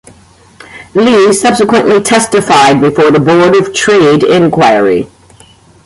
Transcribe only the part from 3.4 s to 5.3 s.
of Trade inquiry.